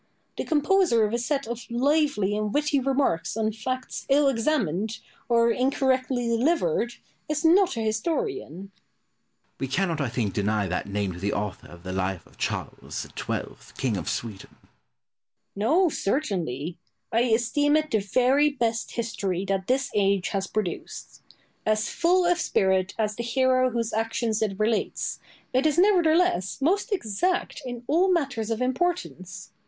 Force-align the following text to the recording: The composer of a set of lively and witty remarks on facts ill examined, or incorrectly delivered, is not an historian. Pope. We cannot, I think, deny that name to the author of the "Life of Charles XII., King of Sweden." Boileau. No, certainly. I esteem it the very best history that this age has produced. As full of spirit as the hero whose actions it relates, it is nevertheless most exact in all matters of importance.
The 0.35 0.45
composer 0.45 1.05
of 1.05 1.13
a 1.13 1.19
set 1.19 1.45
of 1.47 1.69
lively 1.69 2.35
and 2.35 2.51
witty 2.51 2.79
remarks 2.79 3.37
on 3.37 3.51
facts 3.51 4.07
ill 4.09 4.29
examined, 4.29 4.97
or 5.29 5.51
incorrectly 5.51 6.27
delivered, 6.27 6.93
is 7.29 7.45
not 7.45 7.77
an 7.77 7.85
historian. 7.85 8.71
Pope. 8.73 8.81
We 9.59 9.67
cannot, 9.67 10.01
I 10.01 10.09
think, 10.09 10.33
deny 10.33 10.65
that 10.67 10.89
name 10.89 11.13
to 11.13 11.19
the 11.19 11.33
author 11.33 11.67
of 11.67 11.83
the 11.83 11.91
"Life 11.93 12.25
of 12.25 12.39
Charles 12.39 13.07
XII., 13.15 13.57
King 13.77 13.95
of 13.95 14.09
Sweden." 14.09 14.55
Boileau. 15.55 15.83
No, 15.83 15.89
certainly. 15.89 16.79
I 17.11 17.19
esteem 17.21 17.77
it 17.77 17.91
the 17.91 17.99
very 17.99 18.49
best 18.49 18.93
history 18.93 19.45
that 19.45 19.67
this 19.67 19.91
age 19.93 20.29
has 20.29 20.47
produced. 20.47 21.21
As 21.63 21.89
full 21.89 22.25
of 22.25 22.39
spirit 22.41 22.95
as 22.97 23.15
the 23.17 23.21
hero 23.23 23.69
whose 23.69 23.93
actions 23.93 24.41
it 24.41 24.57
relates, 24.57 25.19
it 25.53 25.67
is 25.67 25.77
nevertheless 25.77 26.59
most 26.59 26.91
exact 26.91 27.61
in 27.67 27.83
all 27.85 28.11
matters 28.11 28.49
of 28.49 28.63
importance. 28.63 29.51